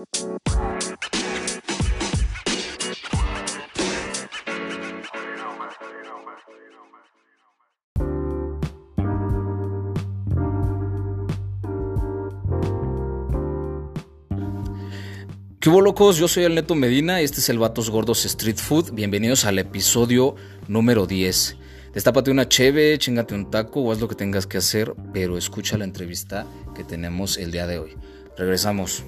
[0.00, 0.06] ¿Qué
[15.68, 16.16] hubo locos?
[16.16, 18.92] Yo soy el Neto Medina, este es el Vatos Gordos Street Food.
[18.92, 20.34] Bienvenidos al episodio
[20.66, 21.58] número 10.
[21.92, 25.76] Destápate una cheve, chingate un taco o haz lo que tengas que hacer, pero escucha
[25.76, 27.96] la entrevista que tenemos el día de hoy.
[28.38, 29.04] Regresamos.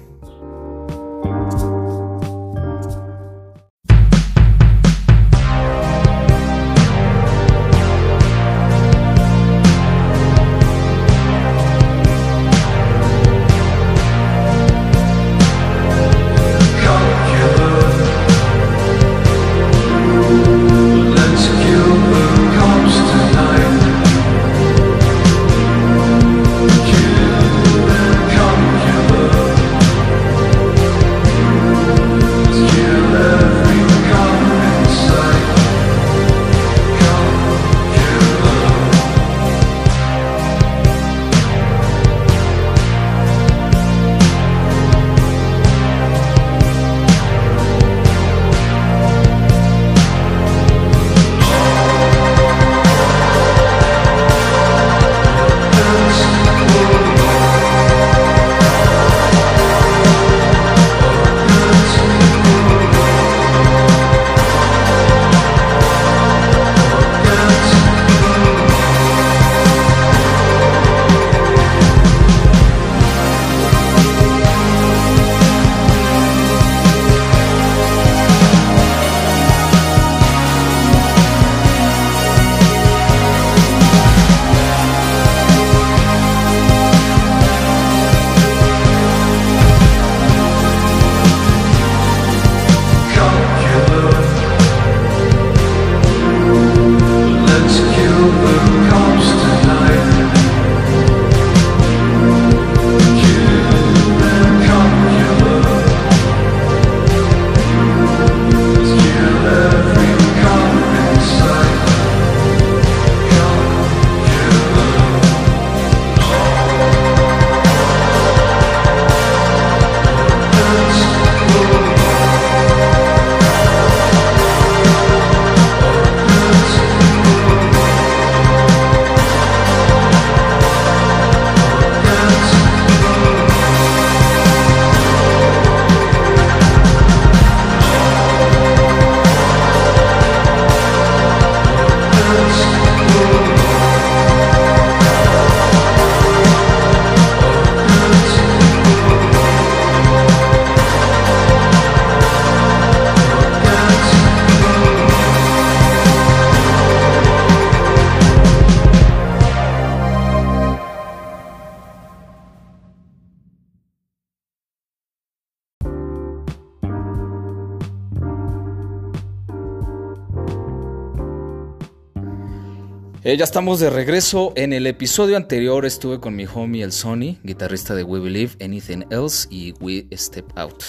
[173.33, 174.53] Eh, ya estamos de regreso.
[174.55, 179.05] En el episodio anterior estuve con mi homie el Sony, guitarrista de We Believe Anything
[179.09, 180.83] Else y We Step Out.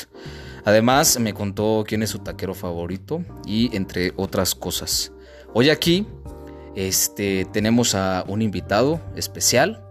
[0.66, 5.10] Además me contó quién es su taquero favorito y entre otras cosas.
[5.54, 6.06] Hoy aquí
[6.74, 9.82] este, tenemos a un invitado especial.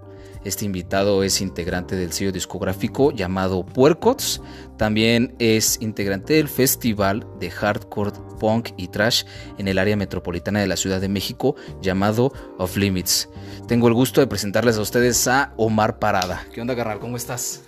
[0.44, 4.42] Este invitado es integrante del sello discográfico llamado Puercots.
[4.78, 9.24] También es integrante del festival de hardcore, punk y trash
[9.58, 13.30] en el área metropolitana de la Ciudad de México llamado Off Limits.
[13.68, 16.46] Tengo el gusto de presentarles a ustedes a Omar Parada.
[16.54, 17.00] ¿Qué onda, carnal?
[17.00, 17.64] ¿Cómo estás?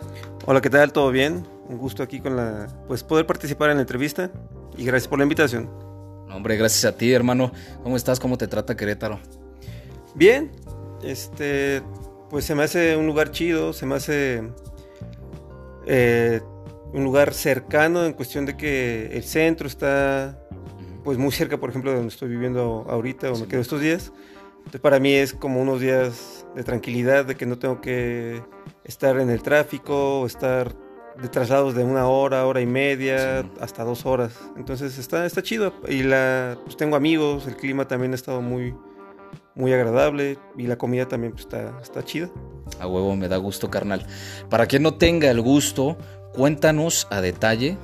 [0.45, 0.91] Hola, ¿qué tal?
[0.91, 1.47] ¿Todo bien?
[1.69, 4.31] Un gusto aquí con la pues poder participar en la entrevista
[4.77, 5.69] y gracias por la invitación.
[6.27, 7.53] No, hombre, gracias a ti, hermano.
[7.83, 8.19] ¿Cómo estás?
[8.19, 9.19] ¿Cómo te trata Querétaro?
[10.13, 10.51] Bien.
[11.03, 11.81] Este,
[12.35, 14.43] pues se me hace un lugar chido, se me hace
[15.85, 16.41] eh,
[16.91, 20.37] un lugar cercano en cuestión de que el centro está
[21.05, 24.11] pues muy cerca, por ejemplo, de donde estoy viviendo ahorita o me quedo estos días.
[24.57, 28.43] Entonces para mí es como unos días de tranquilidad, de que no tengo que
[28.83, 30.75] estar en el tráfico o estar
[31.15, 34.37] de traslados de una hora, hora y media, hasta dos horas.
[34.57, 35.73] Entonces está, está chido.
[35.87, 38.75] Y la, pues tengo amigos, el clima también ha estado muy,
[39.55, 42.29] muy agradable y la comida también pues, está, está chida.
[42.79, 44.05] A huevo, me da gusto, carnal.
[44.49, 45.97] Para quien no tenga el gusto,
[46.33, 47.77] cuéntanos a detalle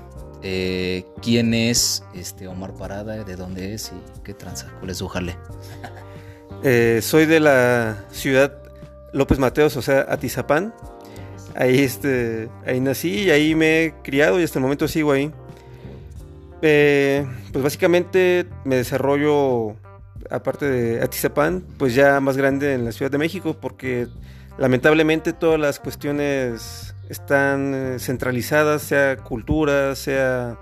[0.43, 5.07] eh, quién es este Omar Parada, de dónde es y qué tranza, cuál es su
[5.07, 5.35] jale.
[6.63, 8.53] Eh, soy de la ciudad
[9.13, 10.75] López Mateos, o sea, Atizapán.
[11.55, 15.31] Ahí, este, ahí nací y ahí me he criado y hasta el momento sigo ahí.
[16.61, 19.75] Eh, pues básicamente me desarrollo,
[20.31, 24.07] aparte de Atizapán, pues ya más grande en la Ciudad de México, porque
[24.57, 30.57] lamentablemente todas las cuestiones están eh, centralizadas, sea cultura, sea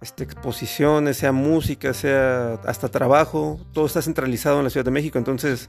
[0.00, 5.18] este, exposiciones, sea música, sea hasta trabajo, todo está centralizado en la Ciudad de México,
[5.18, 5.68] entonces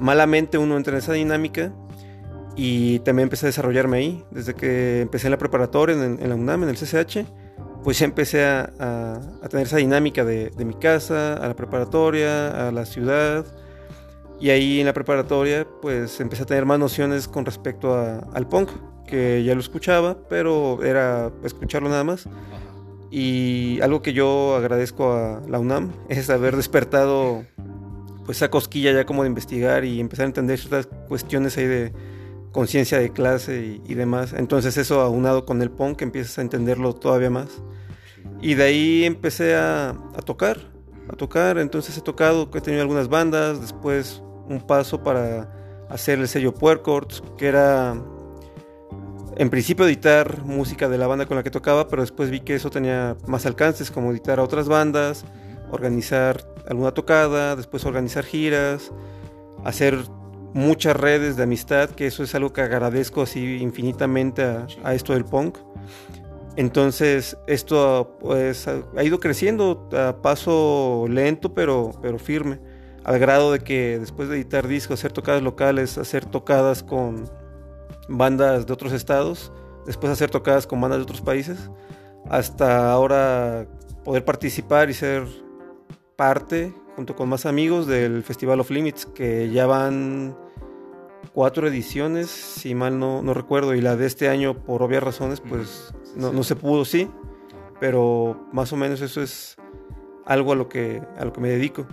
[0.00, 1.72] malamente uno entra en esa dinámica
[2.56, 6.34] y también empecé a desarrollarme ahí, desde que empecé en la preparatoria, en, en la
[6.34, 7.26] UNAM, en el CCH,
[7.84, 9.20] pues ya empecé a,
[9.50, 13.44] tener esa dinámica de, mi casa, a la preparatoria, a la ciudad.
[14.40, 18.70] Y ahí en la preparatoria pues empecé a tener más nociones con respecto al punk,
[19.06, 22.28] que ya lo escuchaba, pero era escucharlo nada más.
[23.10, 27.44] Y algo que yo agradezco a la UNAM es haber despertado
[28.24, 31.92] pues esa cosquilla ya como de investigar y empezar a entender ciertas cuestiones ahí de
[32.52, 34.32] conciencia de clase y, demás.
[34.36, 37.62] Entonces eso aunado con el punk empiezas a entenderlo todavía más.
[38.42, 39.96] Y de ahí empecé a,
[40.26, 40.58] tocar,
[41.08, 41.58] a tocar.
[41.58, 45.48] Entonces he tocado, he tenido algunas bandas, después un paso para
[45.88, 47.94] hacer el sello Puercords, que era
[49.36, 52.54] en principio editar música de la banda con la que tocaba, pero después vi que
[52.54, 55.24] eso tenía más alcances, como editar a otras bandas,
[55.70, 58.92] organizar alguna tocada, después organizar giras,
[59.64, 59.98] hacer
[60.54, 65.24] muchas redes de amistad, que eso es algo que agradezco así infinitamente a, esto del
[65.24, 65.58] punk.
[66.56, 72.60] Entonces, esto pues ha ido creciendo a paso lento, pero, pero firme,
[73.04, 77.24] al grado de que después de editar discos, hacer tocadas locales, hacer tocadas con
[78.08, 79.50] bandas de otros estados,
[79.86, 81.70] después hacer tocadas con bandas de otros países,
[82.28, 83.66] hasta ahora
[84.04, 85.26] poder participar y ser
[86.16, 90.36] parte junto con más amigos del Festival of Limits, que ya van
[91.32, 95.40] cuatro ediciones, si mal no, no recuerdo, y la de este año, por obvias razones,
[95.40, 97.10] pues no, no, se pudo, sí,
[97.80, 99.56] pero más o menos eso es
[100.26, 101.86] algo a lo que, a lo que me dedico.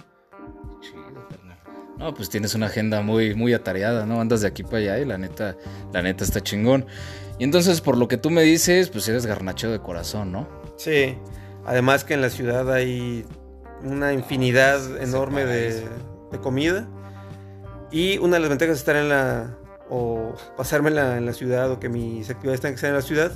[2.00, 4.22] No, pues tienes una agenda muy, muy atareada, ¿no?
[4.22, 5.58] Andas de aquí para allá y la neta,
[5.92, 6.86] la neta está chingón.
[7.40, 10.48] Y entonces, por lo que tú me dices, pues eres garnacheo de corazón, ¿no?
[10.78, 11.18] Sí.
[11.66, 13.26] Además que en la ciudad hay
[13.84, 15.84] una infinidad enorme de,
[16.42, 16.88] comida.
[17.92, 19.58] Y una de las ventajas de estar en la.
[19.90, 23.32] o pasarme en la, ciudad o que mis actividades tengan que ser en la ciudad.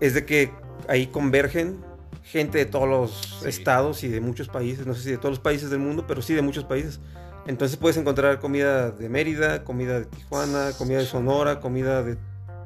[0.00, 0.52] Es de que
[0.88, 1.84] ahí convergen
[2.22, 4.86] gente de todos los estados y de muchos países.
[4.86, 7.00] No sé si de todos los países del mundo, pero sí de muchos países.
[7.46, 12.18] Entonces puedes encontrar comida de Mérida, comida de Tijuana, comida de Sonora, comida de,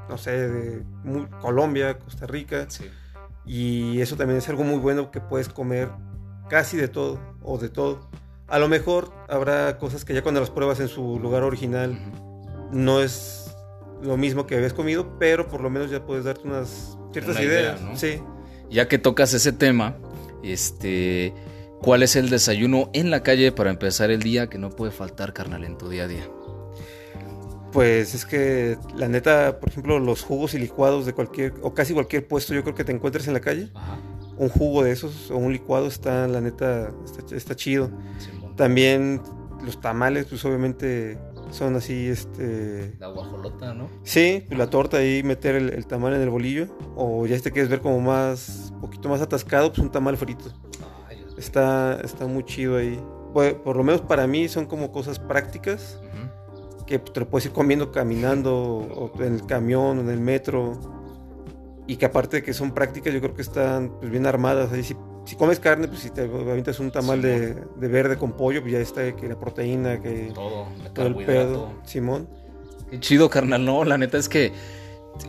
[0.08, 0.82] no sé, de
[1.40, 2.66] Colombia, Costa Rica.
[3.46, 5.90] Y eso también es algo muy bueno que puedes comer
[6.48, 8.10] casi de todo o de todo.
[8.48, 11.96] A lo mejor habrá cosas que ya cuando las pruebas en su lugar original
[12.72, 13.54] no es
[14.02, 17.80] lo mismo que habías comido, pero por lo menos ya puedes darte unas ciertas ideas.
[17.94, 18.20] Sí.
[18.70, 19.96] Ya que tocas ese tema,
[20.42, 21.34] este,
[21.80, 25.32] ¿cuál es el desayuno en la calle para empezar el día que no puede faltar,
[25.32, 26.28] carnal, en tu día a día?
[27.72, 31.94] Pues es que la neta, por ejemplo, los jugos y licuados de cualquier o casi
[31.94, 33.70] cualquier puesto yo creo que te encuentres en la calle.
[33.74, 33.98] Ajá
[34.36, 36.92] un jugo de esos o un licuado está, la neta,
[37.30, 37.90] está, chido.
[38.56, 39.20] También
[39.64, 41.18] los tamales, pues obviamente
[41.52, 42.94] son así, este...
[42.98, 43.88] La guajolota, ¿no?
[44.02, 46.66] Sí, pues, la torta ahí, meter el, tamal en el bolillo.
[46.96, 50.16] O ya si te quieres ver como más, un poquito más atascado, pues un tamal
[50.16, 50.52] frito.
[51.36, 52.98] está, está muy chido ahí.
[53.32, 56.00] por lo menos para mí son como cosas prácticas.
[56.86, 60.78] Que te lo puedes ir comiendo caminando, o en el camión, o en el metro
[61.86, 64.72] y que aparte de que son prácticas, yo creo que están pues, bien armadas.
[64.72, 68.32] Ahí si, si, comes carne, pues si te avientas un tamal de, de, verde con
[68.32, 72.28] pollo, pues ya está que la proteína, que todo, todo el pedo, Simón.
[72.90, 74.52] Qué chido, carnal, no, la neta es que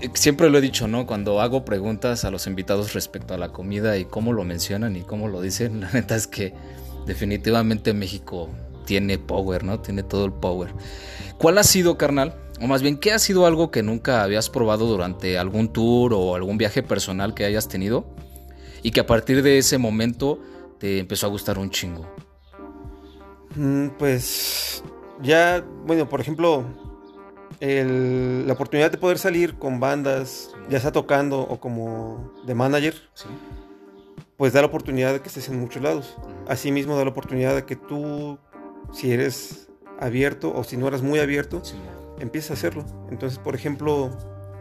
[0.02, 1.06] eh, siempre lo he dicho, ¿no?
[1.06, 5.02] Cuando hago preguntas a los invitados respecto a la comida y cómo lo mencionan y
[5.02, 6.54] cómo lo dicen, la neta es que
[7.06, 8.50] definitivamente México
[8.86, 9.80] tiene power, ¿no?
[9.80, 10.74] Tiene todo el power.
[11.38, 14.86] ¿Cuál ha sido, carnal, o más bien, ¿qué ha sido algo que nunca habías probado
[14.86, 18.06] durante algún tour o algún viaje personal que hayas tenido?
[18.84, 20.40] Y que a partir de ese momento
[20.78, 22.06] te empezó a gustar un chingo.
[23.56, 24.84] Mm, pues
[25.22, 26.66] ya, bueno, por ejemplo,
[27.60, 32.96] la oportunidad de poder salir con bandas, ya sea tocando o como de manager,
[34.38, 36.18] pues da la oportunidad de que estés en muchos lados.
[36.48, 38.38] Asimismo da la oportunidad de que tú,
[38.92, 41.62] si eres abierto o si no eres muy abierto,
[42.20, 42.84] empieza a hacerlo.
[43.10, 44.10] Entonces, por ejemplo,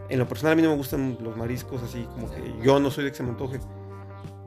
[0.09, 2.91] en lo personal a mí no me gustan los mariscos así, como que yo no
[2.91, 3.59] soy de que se me antoje.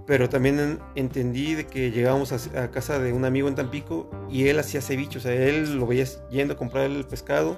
[0.06, 4.58] Pero también entendí de que llegábamos a, casa de un amigo en Tampico y él
[4.58, 7.56] hacía ceviche, o sea, él lo veía yendo a comprar el pescado.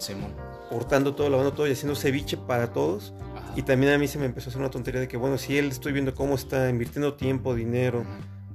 [0.70, 3.12] cortando todo, lavando todo y haciendo ceviche para todos.
[3.36, 3.52] Ajá.
[3.56, 5.58] Y también a mí se me empezó a hacer una tontería de que, bueno, si
[5.58, 8.04] él estoy viendo cómo está invirtiendo tiempo, dinero,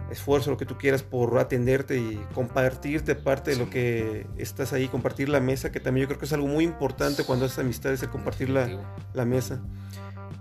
[0.10, 4.88] esfuerzo, lo que tú quieras por atenderte y compartirte parte de lo que estás ahí,
[4.88, 8.02] compartir la mesa, que también yo creo que es algo muy importante cuando haces amistades,
[8.02, 9.62] el compartir la mesa.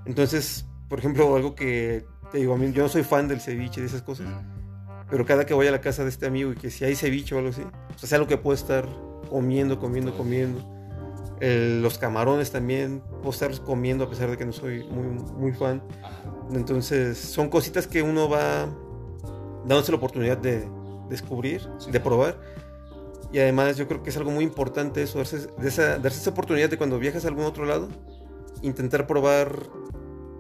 [0.06, 3.80] Entonces, por ejemplo, algo que te digo, a mí yo no soy fan del ceviche,
[3.80, 4.40] de esas cosas, Ujú.
[5.10, 7.34] pero cada que voy a la casa de este amigo y que si hay ceviche
[7.34, 8.88] o algo así, o sea, es algo que puedo estar
[9.28, 10.60] comiendo, comiendo, comiendo.
[11.40, 15.52] El- los camarones también, puedo estar comiendo a pesar de que no soy muy, muy
[15.52, 15.82] fan.
[16.52, 18.66] Entonces, son cositas que uno va
[19.66, 20.68] dándose la oportunidad de
[21.08, 21.90] descubrir, Sí.
[21.90, 22.38] de probar.
[23.32, 26.30] Y además yo creo que es algo muy importante eso, darse, de esa, darse esa
[26.30, 27.88] oportunidad de cuando viajas a algún otro lado,
[28.62, 29.56] intentar probar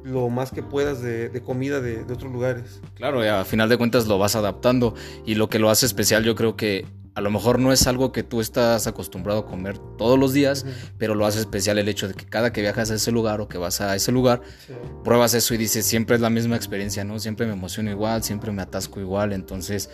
[0.04, 2.80] lo más que puedas de, de comida de, de otros lugares.
[2.94, 4.94] Claro, y a final de cuentas lo vas adaptando
[5.24, 8.10] y lo que lo hace especial yo creo que a lo mejor no es algo
[8.10, 10.64] que tú estás acostumbrado a comer todos los días,
[10.96, 13.48] pero lo hace especial el hecho de que cada que viajas a ese lugar o
[13.48, 14.72] que vas a ese lugar, Sí.
[15.04, 17.18] pruebas eso y dices, siempre es la misma experiencia, ¿no?
[17.18, 19.90] Siempre me emociono igual, siempre me atasco igual, entonces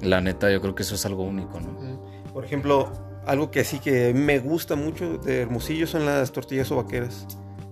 [0.00, 2.00] la neta yo creo que eso es algo único, ¿no?
[2.32, 2.92] Por ejemplo,
[3.26, 7.26] algo que sí que me gusta mucho de Hermosillo son las tortillas sobaqueras.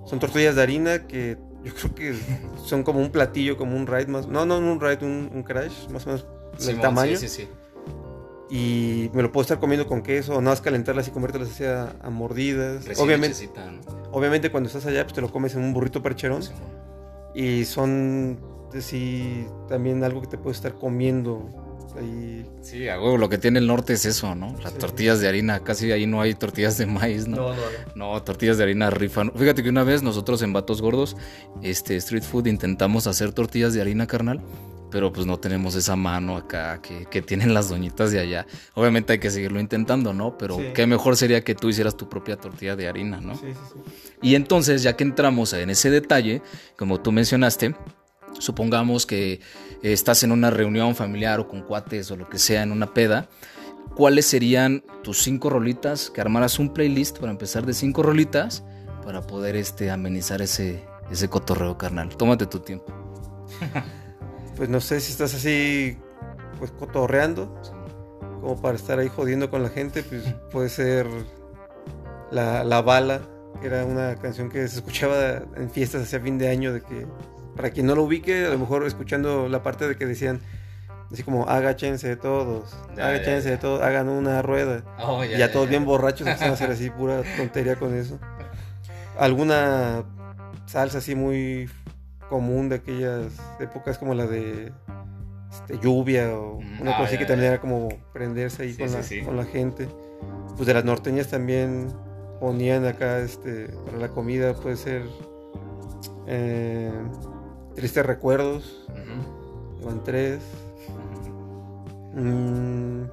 [0.07, 2.19] Son tortillas de harina que yo creo que
[2.65, 4.27] son como un platillo, como un ride más.
[4.27, 7.17] No, no un ride, un, un crash, más o menos el Simón, tamaño.
[7.17, 7.49] Sí, sí, sí.
[8.51, 11.65] Y me lo puedo estar comiendo con queso, o nada más calentarlas y comértelas así
[11.65, 12.85] a, a mordidas.
[12.85, 13.49] Recién Obviamente,
[14.11, 16.43] obviamente cuando estás allá, pues te lo comes en un burrito percherón.
[16.43, 16.61] Simón.
[17.35, 18.39] Y son,
[18.79, 22.47] sí, también algo que te puedes estar comiendo ahí.
[22.63, 24.55] Sí, a huevo, lo que tiene el norte es eso, ¿no?
[24.63, 24.79] Las Sí.
[24.79, 27.37] tortillas de harina, casi ahí no hay tortillas de maíz, ¿no?
[27.37, 27.63] no, no.
[28.15, 29.33] No, tortillas de harina rifan.
[29.37, 31.17] Fíjate que una vez nosotros en Vatos Gordos,
[31.63, 34.41] este Street Food, intentamos hacer tortillas de harina carnal,
[34.91, 38.47] pero pues no tenemos esa mano acá que, que tienen las doñitas de allá.
[38.75, 40.37] Obviamente hay que seguirlo intentando, ¿no?
[40.37, 40.65] Pero Sí.
[40.75, 43.35] qué mejor sería que tú hicieras tu propia tortilla de harina, ¿no?
[43.35, 44.19] Sí, sí, sí.
[44.21, 46.43] Y entonces, ya que entramos en ese detalle,
[46.77, 47.75] como tú mencionaste,
[48.43, 49.41] supongamos que eh,
[49.83, 53.29] estás en una reunión familiar o con cuates o lo que sea, en una peda,
[53.95, 56.11] ¿cuáles serían tus cinco rolitas?
[56.11, 58.65] Que armaras un playlist para empezar de cinco rolitas
[59.05, 62.09] para poder este, amenizar ese, ese cotorreo carnal.
[62.17, 62.93] Tómate tu tiempo.
[64.55, 65.97] Pues no sé si estás así,
[66.59, 67.59] pues cotorreando,
[68.43, 70.23] como para estar ahí jodiendo con la gente, pues
[70.53, 71.07] puede ser
[72.31, 73.23] la, la bala,
[73.61, 77.07] que era una canción que se escuchaba en fiestas hacia fin de año, de que
[77.57, 80.41] para quien no lo ubique, a lo mejor escuchando la parte de que decían
[81.13, 83.61] así como agáchense todos, Ya, agáchense ya, ya.
[83.61, 84.83] todos, hagan una rueda.
[84.99, 88.19] Oh, Y ya, todos bien borrachos empiezan a hacer así pura tontería con eso.
[89.19, 90.05] Alguna
[90.67, 91.69] salsa así muy
[92.31, 93.27] común de aquellas
[93.61, 94.73] épocas como la de
[95.51, 98.79] este, lluvia o Mm, una ah, cosa así que también era como prenderse ahí Sí,
[98.79, 99.21] con, sí, la, sí.
[99.23, 99.87] con la gente.
[100.57, 101.93] Pues de las norteñas también
[102.41, 105.03] ponían acá este para la comida puede ser
[106.27, 106.91] eh,
[107.75, 109.87] tristes recuerdos, Ujú.
[109.87, 110.41] van tres.
[112.15, 113.05] Mm,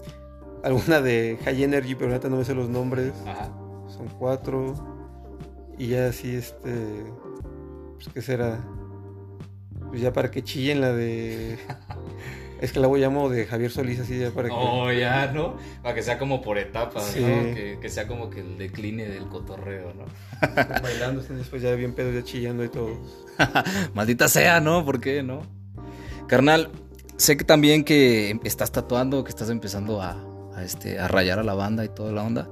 [0.64, 3.14] alguna de High Energy, pero ahorita no me sé los nombres.
[3.26, 3.50] Ajá.
[3.88, 4.74] Son cuatro.
[5.78, 7.06] Y ya así, este.
[7.96, 8.60] Pues, ¿qué será?
[9.90, 11.58] Pues ya para que chillen la de.
[12.62, 14.56] Es que la voy a llamo de Javier Solís, así ya para que.
[14.58, 15.56] Oh, ya, ¿no?
[15.82, 17.22] Para que sea como por etapas, Sí.
[17.22, 17.54] ¿no?
[17.56, 20.06] Que, que sea como que el decline del cotorreo, ¿no?
[20.84, 22.98] bailando, estén después ya bien pedos, ya chillando y todos.
[23.94, 24.84] Maldita sea, ¿no?
[24.84, 25.42] ¿Por qué, no?
[26.28, 26.70] Carnal,
[27.18, 30.18] sé que también que estás tatuando, que estás empezando a,
[30.56, 32.50] a, este, a rayar a la banda y toda la onda.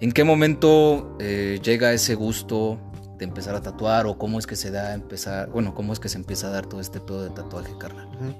[0.00, 2.78] ¿En qué momento eh, llega ese gusto
[3.18, 6.00] de empezar a tatuar o cómo es que se da a empezar, bueno, cómo es
[6.00, 8.08] que se empieza a dar todo este pedo de tatuaje, carnal?
[8.08, 8.34] Ujú.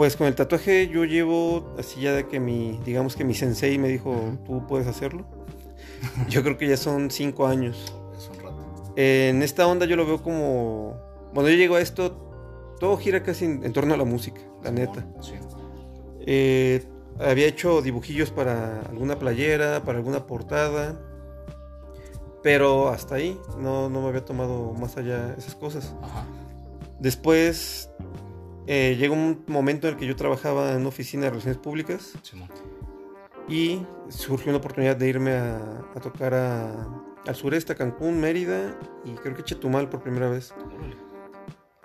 [0.00, 3.76] Pues con el tatuaje yo llevo así ya de que mi, digamos que mi sensei
[3.76, 5.26] me dijo, tú puedes hacerlo.
[6.26, 7.94] Yo creo que ya son cinco años.
[8.16, 8.94] Es un rato.
[8.96, 10.96] En esta onda yo lo veo como...
[11.34, 12.16] Cuando yo llego a esto,
[12.80, 15.06] todo gira casi en, en torno a la música, la neta.
[15.20, 15.34] Sí.
[16.20, 16.82] Eh,
[17.18, 20.98] había hecho dibujillos para alguna playera, para alguna portada,
[22.42, 25.94] pero hasta ahí no, no me había tomado más allá esas cosas.
[26.00, 26.24] Ajá.
[27.00, 27.90] Después
[28.72, 32.12] eh, llegó un momento en el que yo trabajaba en una oficina de relaciones públicas
[33.48, 35.56] y surgió una oportunidad de irme a,
[35.94, 36.86] a tocar a-
[37.26, 40.54] al sureste, a Cancún, Mérida y creo que Chetumal por primera vez.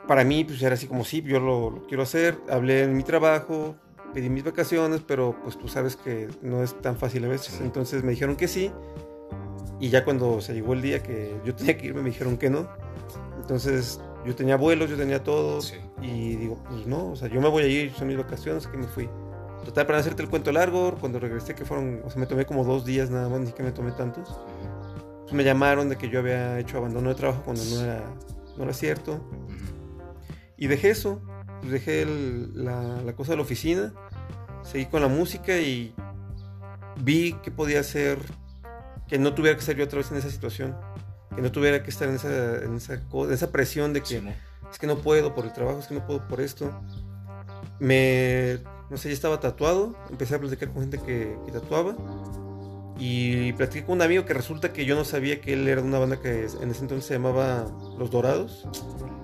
[0.07, 2.37] Para mí, pues era así como sí, yo lo, lo quiero hacer.
[2.49, 3.75] Hablé en mi trabajo,
[4.13, 7.55] pedí mis vacaciones, pero pues tú sabes que no es tan fácil a veces.
[7.55, 7.63] Sí.
[7.63, 8.71] Entonces me dijeron que sí.
[9.79, 12.49] Y ya cuando se llegó el día que yo tenía que irme, me dijeron que
[12.51, 12.69] no.
[13.41, 15.61] Entonces yo tenía vuelos, yo tenía todo.
[15.61, 15.75] Sí.
[16.01, 18.77] Y digo, pues no, o sea, yo me voy a ir, son mis vacaciones, que
[18.77, 19.09] me fui.
[19.63, 22.45] Total, para no hacerte el cuento largo, cuando regresé, que fueron, o sea, me tomé
[22.45, 24.39] como dos días nada más, ni siquiera me tomé tantos.
[25.21, 28.03] Pues, me llamaron de que yo había hecho abandono de trabajo cuando no era,
[28.57, 29.19] no era cierto.
[30.57, 31.21] Y dejé eso,
[31.61, 32.05] pues dejé
[32.53, 33.93] la, la cosa de la oficina,
[34.63, 35.93] seguí con la música y
[37.01, 38.19] vi que podía hacer
[39.07, 40.75] que no tuviera que ser yo otra vez en esa situación,
[41.35, 44.21] que no tuviera que estar en esa, en esa, en esa presión de que
[44.75, 46.69] es que no puedo por el trabajo, es que no puedo por esto.
[47.79, 51.95] Me, no sé, ya estaba tatuado, empecé a platicar con gente que, que tatuaba
[52.99, 55.87] y platiqué con un amigo que resulta que yo no sabía que él era de
[55.87, 57.65] una banda que en ese entonces se llamaba
[57.97, 58.67] Los Dorados.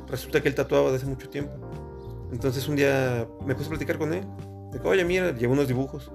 [0.07, 1.53] Resulta que él tatuaba desde hace mucho tiempo.
[2.31, 4.25] Entonces un día me puse a platicar con él.
[4.71, 6.11] Dijo, oye, mira, llevo unos dibujos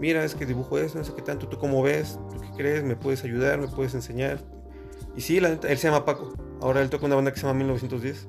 [0.00, 2.82] mira, es que dibujo eso, no sé qué tanto, tú cómo ves, tú qué crees,
[2.82, 4.38] me puedes ayudar, me puedes enseñar.
[5.14, 7.58] Y sí, la él se llama Paco, ahora él toca una banda que se llama
[7.58, 8.28] 1910.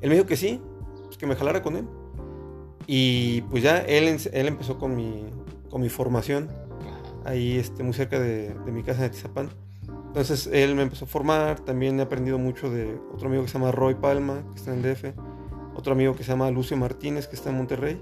[0.00, 0.60] Él me dijo que sí,
[1.04, 1.86] pues que me jalara con él.
[2.86, 5.24] Y pues ya él, él empezó con mi,
[5.70, 6.48] con mi formación,
[7.24, 9.50] ahí este, muy cerca de, de mi casa en Atizapán.
[10.06, 13.58] Entonces él me empezó a formar, también he aprendido mucho de otro amigo que se
[13.58, 15.12] llama Roy Palma, que está en DF,
[15.74, 18.00] otro amigo que se llama Lucio Martínez, que está en Monterrey.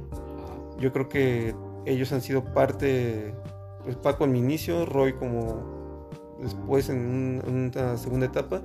[0.78, 1.54] Yo creo que
[1.86, 3.34] ellos han sido parte,
[3.82, 6.08] pues Paco en mi inicio, Roy como
[6.40, 8.62] después en, una segunda etapa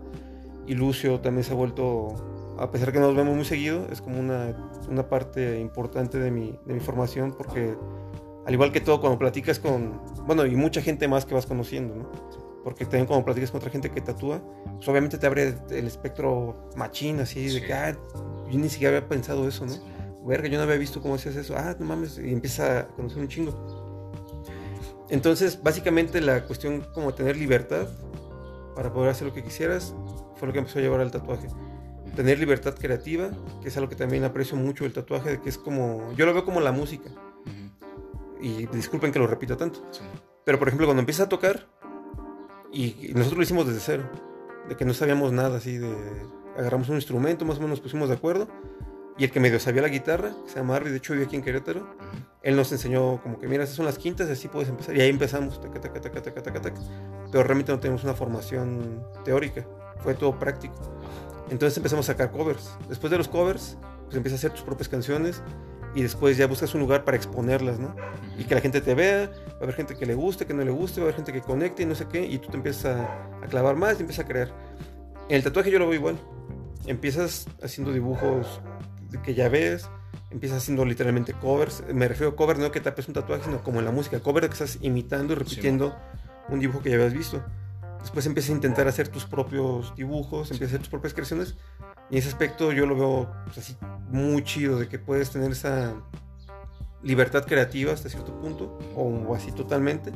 [0.68, 2.14] y Lucio también se ha vuelto,
[2.60, 4.56] a pesar que nos vemos muy seguido, es como una,
[4.90, 7.76] una parte importante de mi, de mi formación porque
[8.46, 11.96] al igual que todo cuando platicas con, bueno, y mucha gente más que vas conociendo,
[11.96, 12.12] ¿no?
[12.64, 14.42] Porque también cuando platicas con otra gente que tatúa,
[14.76, 17.96] pues obviamente te abre el espectro machín, así, de que, ah,
[18.50, 19.74] yo ni siquiera había pensado eso, ¿no?
[20.26, 23.20] verga, yo no había visto cómo hacías eso, ah, no mames, y empieza a conocer
[23.20, 25.06] un chingo.
[25.10, 27.88] Entonces, básicamente la cuestión como tener libertad
[28.76, 29.96] para poder hacer lo que quisieras
[30.36, 31.48] fue lo que empezó a llevar al tatuaje.
[32.20, 33.30] Tener libertad creativa,
[33.62, 36.44] que es algo que también aprecio mucho el tatuaje, que es como, yo lo veo
[36.44, 37.10] como la música.
[38.42, 39.90] Y disculpen que lo repita tanto.
[40.44, 41.70] Pero por ejemplo, cuando empieza a tocar,
[42.74, 44.10] y, nosotros lo hicimos desde cero,
[44.68, 45.96] de que no sabíamos nada así, de
[46.58, 48.50] agarramos un instrumento, más o menos nos pusimos de acuerdo,
[49.18, 51.38] y el que medio sabía la guitarra, que se llama Harry, de hecho vive aquí
[51.38, 51.88] en Querétaro,
[52.44, 54.94] él nos enseñó como que, mira, esas son las quintas, así puedes empezar.
[54.94, 56.82] Y ahí empezamos, taca, taca, taca, taca, taca, taca.
[57.32, 59.66] Pero realmente no tenemos una formación teórica,
[60.04, 60.76] fue todo práctico.
[61.50, 62.72] Entonces empezamos a sacar covers.
[62.88, 65.42] Después de los covers, pues empiezas a hacer tus propias canciones
[65.96, 67.96] y después ya buscas un lugar para exponerlas, ¿no?
[68.38, 70.64] Y que la gente te vea, va a haber gente que le guste, que no
[70.64, 72.58] le guste, va a haber gente que conecte y no sé qué, y tú te
[72.58, 74.54] empiezas a, a clavar más y empiezas a crear.
[75.28, 76.20] En el tatuaje yo lo veo igual.
[76.86, 78.62] Empiezas haciendo dibujos
[79.24, 79.90] que ya ves,
[80.32, 81.84] empiezas haciendo literalmente covers.
[81.94, 84.48] Me refiero a cover no que tapes un tatuaje, sino como en la música, cover
[84.48, 85.96] que estás imitando y repitiendo
[86.50, 87.44] un dibujo que ya habías visto.
[88.00, 91.56] Después empiezas a intentar hacer tus propios dibujos, empiezas a hacer tus propias creaciones.
[92.10, 93.78] Y ese aspecto yo lo veo pues, así
[94.10, 95.96] muy chido, de que puedes tener esa
[97.04, 100.12] libertad creativa hasta cierto punto, o así totalmente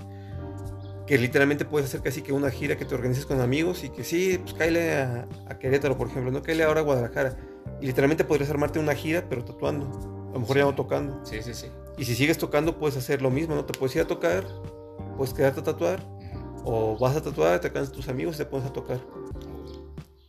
[1.05, 4.03] que literalmente puedes hacer casi que una gira que te organices con amigos y que
[4.03, 7.35] sí, pues cáele a, a Querétaro, por ejemplo, no cáele ahora a Guadalajara.
[7.81, 9.85] Y literalmente podrías armarte una gira, pero tatuando.
[10.29, 11.25] A lo mejor ya no tocando.
[11.25, 11.67] Sí, sí, sí.
[11.97, 13.65] Y si sigues tocando, puedes hacer lo mismo, ¿no?
[13.65, 14.45] Te puedes ir a tocar,
[15.17, 16.03] puedes quedarte a tatuar,
[16.63, 18.99] o vas a tatuar, te cansas tus amigos y te pones a tocar.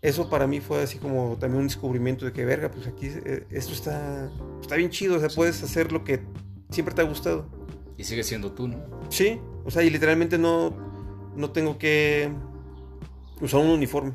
[0.02, 3.46] Eso para mí fue así como también un descubrimiento de que, verga, pues aquí eh,
[3.50, 6.20] esto está, está bien chido, o sea, puedes hacer lo que
[6.70, 7.46] siempre te ha gustado.
[7.96, 8.76] Y sigue siendo tú, ¿no?
[9.08, 10.74] Sí, o sea, y literalmente no,
[11.34, 12.30] no tengo que
[13.40, 14.12] usar un uniforme.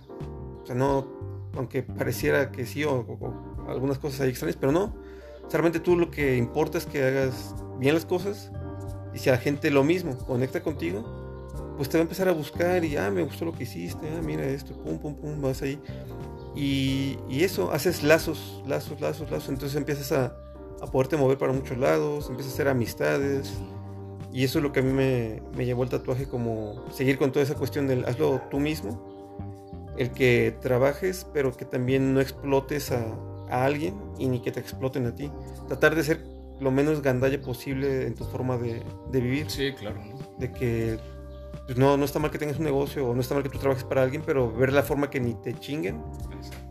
[0.61, 1.07] O sea, no,
[1.55, 3.05] aunque pareciera que sí o,
[3.67, 4.95] algunas cosas hay extrañas, pero no.
[5.45, 8.51] O sea, realmente tú lo que importa es que hagas bien las cosas
[9.13, 11.18] y si la gente lo mismo conecta contigo,
[11.79, 14.21] pues te va a empezar a buscar y, ah, me gustó lo que hiciste, ah,
[14.21, 15.79] mira esto, pum, pum, pum, vas ahí.
[16.53, 20.35] Y, y eso, haces lazos, lazos, lazos, lazos, entonces empiezas a,
[20.81, 23.53] a poderte mover para muchos lados, empiezas a hacer amistades.
[24.33, 27.31] Y eso es lo que a mí me, me llevó el tatuaje, como seguir con
[27.31, 32.91] toda esa cuestión del hazlo tú mismo, el que trabajes, pero que también no explotes
[32.91, 33.05] a,
[33.49, 35.31] a alguien y ni que te exploten a ti.
[35.69, 36.25] Tratar de ser
[36.59, 39.49] lo menos gandalla posible en tu forma de, de vivir.
[39.49, 40.01] Sí, claro.
[40.39, 40.99] De que
[41.65, 43.59] pues no, no está mal que tengas un negocio o no está mal que tú
[43.59, 46.03] trabajes para alguien, pero ver la forma que ni te chinguen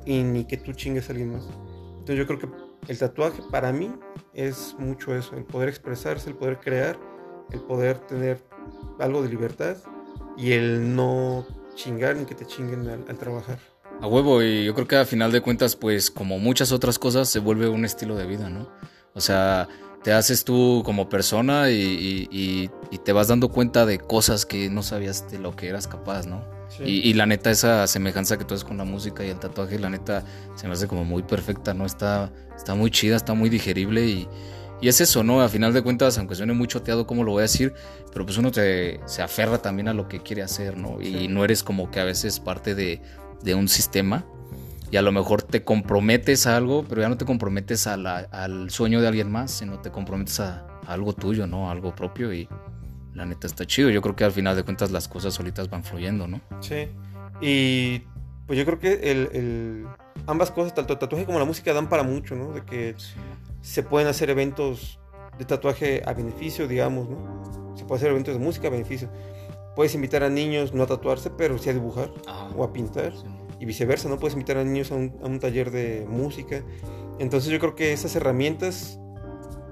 [0.04, 1.44] y ni que tú chingues a alguien más.
[1.90, 2.48] Entonces yo creo que
[2.88, 3.92] el tatuaje para mí
[4.34, 6.98] es mucho eso, el poder expresarse, el poder crear,
[7.52, 8.42] el poder tener
[8.98, 9.76] algo de libertad
[10.36, 13.58] y el no chingar ni que te chinguen al, trabajar.
[14.00, 17.28] A huevo, y yo creo que a final de cuentas, pues como muchas otras cosas,
[17.28, 18.68] se vuelve un estilo de vida, ¿no?
[19.14, 19.68] O sea,
[20.02, 22.70] te haces tú como persona y, y,
[23.04, 26.44] te vas dando cuenta de cosas que no sabías de lo que eras capaz, ¿no?
[26.84, 29.88] Y, la neta, esa semejanza que tú haces con la música y el tatuaje, la
[29.88, 31.86] neta, se me hace como muy perfecta, ¿no?
[31.86, 34.28] Está, está muy chida, está muy digerible y,
[34.80, 35.40] Y es eso, ¿no?
[35.40, 37.72] A final de cuentas, aunque suene muy choteado como lo voy a decir,
[38.12, 41.00] pero pues uno te, se aferra también a lo que quiere hacer, ¿no?
[41.00, 43.00] Y no eres como que a veces parte de,
[43.42, 44.26] de un sistema
[44.90, 48.18] y a lo mejor te comprometes a algo, pero ya no te comprometes a la,
[48.30, 51.70] al sueño de alguien más, sino te comprometes a, algo tuyo, ¿no?
[51.70, 52.48] algo propio y
[53.14, 53.90] la neta está chido.
[53.90, 56.40] Yo creo que al final de cuentas las cosas solitas van fluyendo, ¿no?
[56.60, 56.88] Sí.
[57.40, 58.00] Y
[58.46, 59.86] pues yo creo que el,
[60.26, 62.52] ambas cosas, tanto el tatuaje como la música, dan para mucho, ¿no?
[62.52, 62.94] De que
[63.60, 64.98] se pueden hacer eventos
[65.38, 67.76] de tatuaje a beneficio, digamos, ¿no?
[67.76, 69.10] Se puede hacer eventos de música a beneficio.
[69.76, 72.10] Puedes invitar a niños no a tatuarse, pero sí a dibujar
[72.56, 73.12] o a pintar
[73.60, 74.18] y viceversa, ¿no?
[74.18, 76.62] Puedes invitar a niños a un, taller de música.
[77.18, 79.00] Entonces yo creo que esas herramientas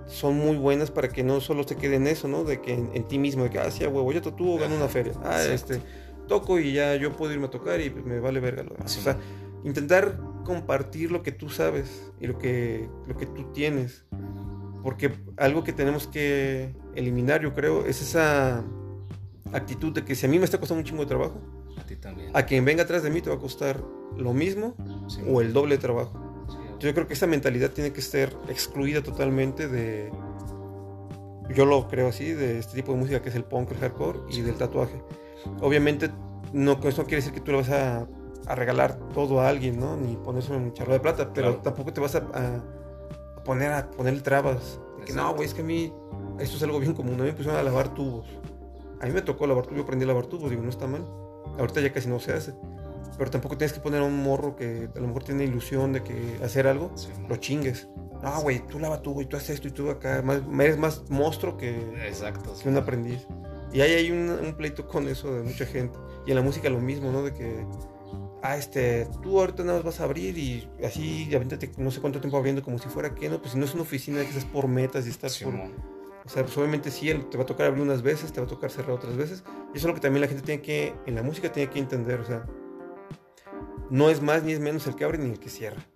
[0.07, 2.44] son muy buenas para que no solo se quede en eso, ¿no?
[2.44, 5.12] De que en, ti mismo, de que, ah, sí, huevo, yo tatúo, gano una feria.
[5.22, 5.81] Ah, este,
[6.27, 8.96] toco y ya yo puedo irme a tocar y me vale verga lo demás.
[8.99, 9.16] o sea,
[9.64, 14.05] intentar compartir lo que tú sabes y lo que, lo que tú tienes.
[14.83, 18.64] Porque algo que tenemos que eliminar, yo creo, es esa
[19.53, 21.40] actitud de que si a mí me está costando un chingo de trabajo,
[22.32, 23.82] a quien venga atrás de mí te va a costar
[24.16, 24.74] lo mismo
[25.28, 26.12] o el doble de trabajo.
[26.78, 30.10] Yo creo que esa mentalidad tiene que ser excluida totalmente de,
[31.54, 34.20] yo lo creo así, de este tipo de música que es el punk, el hardcore
[34.30, 35.02] y del tatuaje.
[35.60, 36.10] Obviamente,
[36.52, 38.06] no, eso no quiere decir que tú le vas a,
[38.54, 39.96] regalar todo a alguien, ¿no?
[39.96, 42.62] Ni ponerse un charro de plata, pero tampoco te vas a,
[43.44, 44.80] poner a poner trabas.
[45.04, 45.92] que no, güey, es que a mí
[46.38, 47.14] esto es algo bien común.
[47.14, 48.28] A mí me pusieron a lavar tubos.
[49.00, 51.04] A mí me tocó lavar tubos, yo aprendí a lavar tubos, digo, no está mal.
[51.59, 52.55] Ahorita ya casi no se hace.
[53.19, 56.03] Pero tampoco tienes que poner a un morro que a lo mejor tiene ilusión de
[56.03, 56.92] que hacer algo,
[57.29, 57.88] lo chingues.
[58.23, 60.23] No, güey, tú lava tú, y tú haces esto y tú acá.
[60.23, 63.27] Más, eres más monstruo que, Exacto, que un aprendiz.
[63.73, 65.99] Y ahí hay un, pleito con eso de mucha gente.
[66.27, 67.23] Y en la música lo mismo, ¿no?
[67.23, 67.64] De que,
[68.42, 72.21] ah, este, tú ahorita nada más vas a abrir y así, avéntate no sé cuánto
[72.21, 73.40] tiempo abriendo como si fuera que, ¿no?
[73.40, 75.55] Pues si no es una oficina que estás por metas y estás por...
[76.26, 78.48] O sea, pues obviamente sí, te va a tocar abrir unas veces, te va a
[78.48, 79.44] tocar cerrar otras veces.
[79.72, 81.78] Y eso es lo que también la gente tiene que, en la música tiene que
[81.78, 82.20] entender.
[82.20, 82.44] O sea,
[83.90, 85.86] no es más ni es menos el que abre ni el que cierra.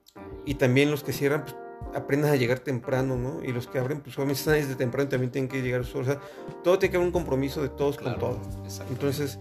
[0.46, 1.56] Y también los que cierran, pues
[1.94, 3.42] aprendan a llegar temprano, ¿no?
[3.42, 6.04] Y los que abren, pues obviamente están desde temprano y también tienen que llegar O
[6.04, 6.20] sea,
[6.62, 8.38] todo tiene que haber un compromiso de todos con todo.
[8.88, 9.40] Entonces,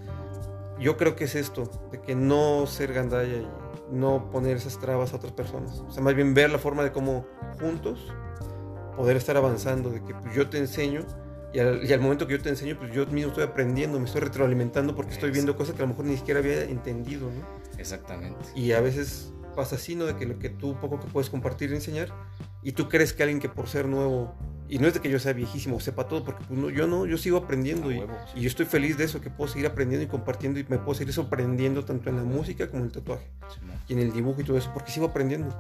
[0.79, 3.47] yo creo que es esto, de que no ser gandalla y
[3.91, 5.79] no poner esas trabas a otras personas.
[5.87, 7.25] O sea, más bien ver la forma de cómo
[7.59, 8.11] juntos
[8.99, 11.05] poder estar avanzando, de que pues, yo te enseño
[11.53, 14.93] y al, momento que yo te enseño, pues yo mismo estoy aprendiendo, me estoy retroalimentando
[14.93, 17.79] porque estoy viendo cosas que a lo mejor ni siquiera había entendido, ¿no?
[17.79, 18.45] Exactamente.
[18.55, 20.05] Y a veces pasa así, ¿no?
[20.05, 22.13] De que lo que tú poco que puedes compartir y enseñar,
[22.61, 24.35] y tú crees que alguien que por ser nuevo
[24.69, 27.07] y no es de que yo sea viejísimo o sepa todo, porque pues, yo no,
[27.07, 28.03] yo sigo aprendiendo y,
[28.35, 30.93] y, yo estoy feliz de eso, que puedo seguir aprendiendo y compartiendo y me puedo
[30.93, 33.25] seguir sorprendiendo tanto en la música como en el tatuaje
[33.87, 35.57] y en el dibujo y todo eso, porque sigo aprendiendo.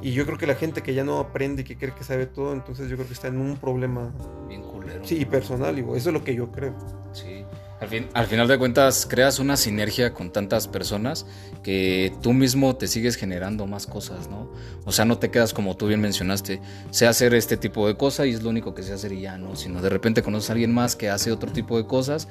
[0.00, 2.26] Y yo creo que la gente que ya no aprende y que cree que sabe
[2.26, 4.12] todo, entonces yo creo que está en un problema.
[4.48, 5.04] Bien culero.
[5.04, 6.74] Sí, personal, y eso es lo que yo creo.
[7.12, 7.37] Sí.
[7.80, 11.26] Al, final de cuentas, creas una sinergia con tantas personas
[11.62, 14.50] que tú mismo te sigues generando más cosas, ¿no?
[14.84, 16.60] O sea, no te quedas como tú bien mencionaste,
[16.90, 19.38] sé hacer este tipo de cosas y es lo único que sé hacer y ya,
[19.38, 19.54] ¿no?
[19.54, 22.26] Sino de repente conoces a alguien más que hace otro tipo de cosas,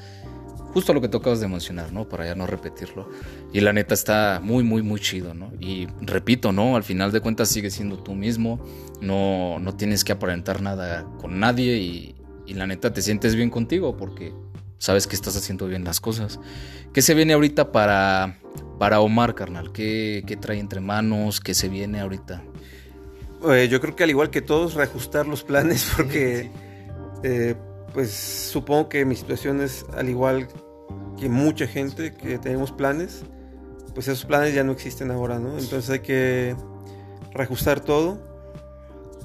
[0.74, 2.10] justo lo que tú acabas de mencionar, ¿no?
[2.10, 3.10] Para ya no repetirlo.
[3.54, 5.54] Y la neta está muy, muy, muy chido, ¿no?
[5.62, 6.76] Y repito, ¿no?
[6.76, 8.60] Al final de cuentas sigues siendo tú mismo,
[9.00, 13.96] no, no tienes que aparentar nada con nadie y la neta te sientes bien contigo
[13.96, 14.34] porque
[14.78, 16.40] sabes que estás haciendo bien las cosas.
[16.94, 18.40] ¿Qué se viene ahorita para,
[18.80, 19.72] para Omar, carnal?
[19.72, 21.40] ¿Qué, trae entre manos?
[21.40, 22.44] ¿Qué se viene ahorita?
[23.50, 26.50] Eh, yo creo que al igual que todos, reajustar los planes porque,
[27.24, 27.56] eh,
[27.94, 30.48] pues supongo que mi situación es al igual
[31.20, 33.24] que mucha gente que tenemos planes,
[33.94, 35.58] pues esos planes ya no existen ahora, ¿no?
[35.58, 36.56] Entonces hay que
[37.34, 38.20] reajustar todo.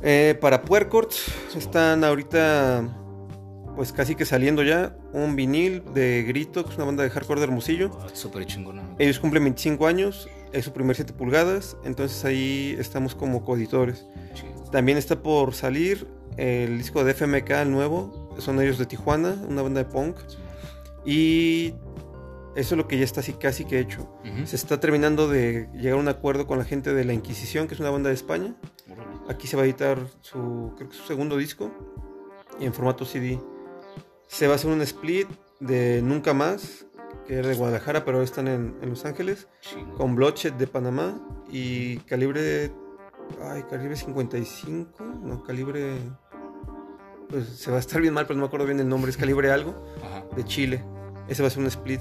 [0.02, 3.01] Eh, para Puercorts están ahorita
[3.76, 7.40] pues casi que saliendo ya, un vinil de Grito, que es una banda de hardcore
[7.40, 7.90] de Hermosillo.
[8.00, 8.82] Ah, súper chingona.
[8.98, 14.06] Ellos cumplen 25 años, es su primer 7 pulgadas, entonces ahí estamos como coeditores.
[14.70, 16.06] También está por salir
[16.36, 20.16] el disco de FMK, el nuevo, son ellos de Tijuana, una banda de punk.
[21.04, 21.74] Y
[22.54, 24.08] eso es lo que ya está así casi que hecho.
[24.44, 27.74] Se está terminando de llegar a un acuerdo con la gente de La Inquisición, que
[27.74, 28.54] es una banda de España.
[29.28, 31.70] Aquí se va a editar su, creo que su segundo disco
[32.60, 33.38] y en formato CD.
[34.32, 35.28] Se va a hacer un split
[35.60, 36.86] de Nunca Más,
[37.26, 39.46] que es de Guadalajara, pero están en, Los Ángeles,
[39.98, 42.72] con Bloodshed de Panamá y calibre.
[43.42, 45.98] Ay, calibre 55, no, calibre.
[47.28, 49.18] Pues se va a estar bien mal, pero no me acuerdo bien el nombre, es
[49.18, 49.74] calibre algo,
[50.34, 50.82] de Chile.
[51.28, 52.00] Ese va a ser un split.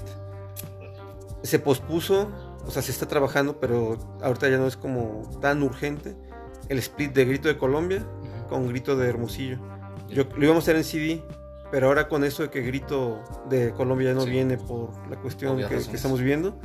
[1.42, 2.32] Se pospuso,
[2.64, 6.16] o sea, se está trabajando, pero ahorita ya no es como tan urgente.
[6.70, 8.06] El split de Grito de Colombia
[8.48, 9.58] con Grito de Hermosillo
[10.08, 11.22] Yo, lo íbamos a hacer en CD,
[11.72, 14.30] pero ahora con eso de que Grito de Colombia ya no Sí.
[14.30, 16.60] viene por la cuestión que, que estamos viviendo,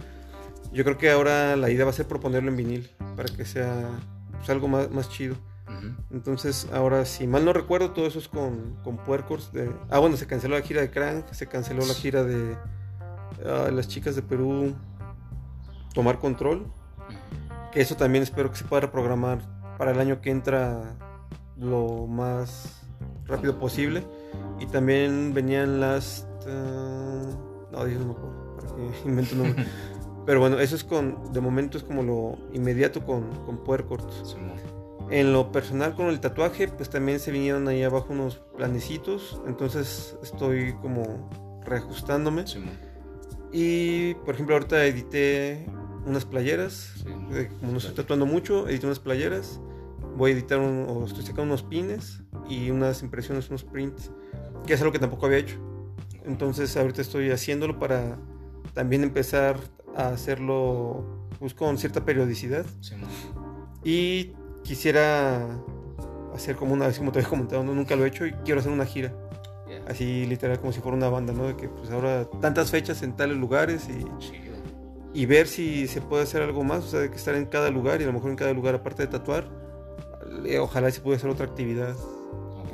[0.71, 3.89] yo creo que ahora la idea va a ser proponerlo en vinil para que sea
[4.33, 5.35] pues, algo más, más chido.
[6.11, 9.51] Entonces, ahora, si mal no recuerdo, todo eso es con, con Puercors.
[9.53, 9.71] De...
[9.89, 12.55] Ah, bueno, se canceló la gira de Crank, se canceló la gira de
[13.45, 14.75] ah, las chicas de Perú,
[15.93, 16.65] Tomar Control.
[17.71, 19.39] Que eso también espero que se pueda reprogramar
[19.77, 20.97] para el año que entra
[21.57, 22.86] lo más
[23.27, 24.03] rápido posible.
[24.59, 26.27] Y también venían las...
[26.47, 27.23] ah,
[27.71, 28.55] no, Dios, no me acuerdo.
[28.55, 29.65] ¿Para qué invento un nombre?
[30.25, 31.31] Pero bueno, eso es con...
[31.31, 34.09] De momento es como lo inmediato con, con Puercourt.
[34.25, 34.57] Simón.
[35.09, 39.41] En lo personal con el tatuaje, pues también se vinieron ahí abajo unos planecitos.
[39.47, 41.29] Entonces estoy como
[41.65, 42.45] reajustándome.
[42.45, 42.77] Simón.
[43.53, 45.65] Y por ejemplo ahorita edité
[46.05, 46.93] unas playeras.
[46.97, 47.03] Sí.
[47.59, 49.61] Como no estoy tatuando mucho, edité unas playeras.
[50.17, 54.11] Voy a editar un, o estoy sacando unos pines y unas impresiones, unos prints.
[54.65, 55.57] Que es algo que tampoco había hecho.
[56.25, 58.17] Entonces ahorita estoy haciéndolo para
[58.73, 59.57] también empezar
[59.95, 62.65] a hacerlo pues, con cierta periodicidad.
[62.81, 63.09] Simón.
[63.83, 64.33] Y
[64.63, 65.47] quisiera
[66.33, 67.73] hacer como una vez, como te había comentado, ¿no?
[67.73, 69.13] nunca lo he hecho y quiero hacer una gira.
[69.67, 69.83] Yeah.
[69.87, 71.47] Así literal como si fuera una banda, ¿no?
[71.47, 74.55] De que pues ahora tantas fechas en tales lugares y, Chido.
[75.13, 77.69] y ver si se puede hacer algo más, o sea, de que estar en cada
[77.69, 79.49] lugar y a lo mejor en cada lugar aparte de tatuar,
[80.45, 81.95] eh, ojalá se pudiera hacer otra actividad,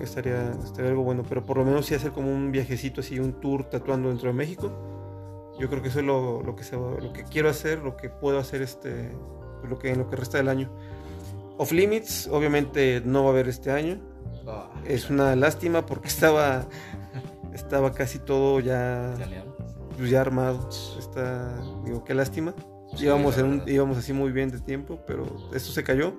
[0.05, 3.33] estaría, estaría algo bueno, pero por lo menos sí hacer como un viajecito así, un
[3.39, 4.71] tour tatuando dentro de México.
[5.59, 8.09] Yo creo que eso es lo, lo que, se lo que quiero hacer, lo que
[8.09, 9.11] puedo hacer este,
[9.67, 10.71] lo que, en lo que resta del año.
[11.57, 13.99] Off Limits, obviamente no va a haber este año.
[14.47, 16.65] Ah, Es una lástima porque estaba,
[17.53, 19.55] estaba casi todo ya, italiano.
[19.95, 20.67] pues, ya armado.
[20.97, 22.53] Está, digo, qué lástima.
[22.95, 26.13] Sí, íbamos, en un- íbamos así muy bien de tiempo, pero esto se cayó.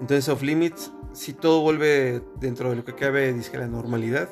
[0.00, 4.28] Entonces, Off Limits, si todo vuelve dentro de lo que cabe, dice la normalidad,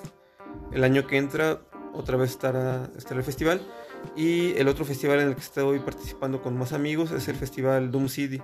[0.72, 1.60] el año que entra,
[1.92, 3.60] otra vez estará, estará el festival.
[4.14, 7.90] Y el otro festival en el que estoy participando con más amigos es el festival
[7.90, 8.40] Doom City,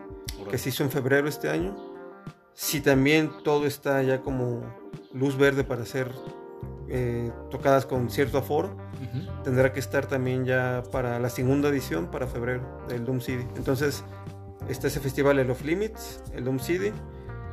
[0.51, 1.77] que se hizo en febrero este año.
[2.55, 4.63] Si también todo está ya como
[5.13, 6.11] luz verde para ser
[6.89, 9.43] eh, tocadas con cierto aforo, Ujú.
[9.45, 13.47] tendrá que estar también ya para la segunda edición, para febrero, del Doom City.
[13.57, 14.05] Entonces,
[14.69, 16.93] está ese festival, el Off Limits, el Doom City,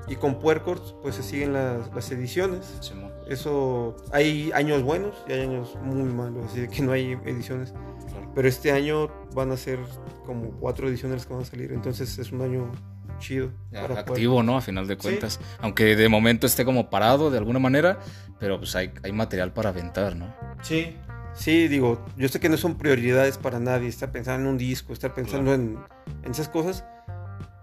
[0.07, 2.77] y con Puercourt, pues se siguen las, las ediciones.
[2.81, 3.11] Simón.
[3.27, 7.73] Eso, hay años buenos y hay años muy malos, así que no hay ediciones.
[8.07, 8.31] Claro.
[8.33, 9.79] Pero este año van a ser
[10.25, 12.71] como cuatro ediciones que van a salir, entonces es un año
[13.19, 13.51] chido.
[13.71, 14.57] Ya, para poder- activo, ¿no?
[14.57, 15.39] A final de cuentas.
[15.59, 17.99] Aunque de momento esté como parado de alguna manera,
[18.39, 20.33] pero pues hay, hay material para aventar, ¿no?
[20.63, 20.95] Sí.
[21.35, 24.91] Sí, digo, yo sé que no son prioridades para nadie, estar pensando en un disco,
[24.91, 25.77] estar pensando en,
[26.23, 26.83] en esas cosas,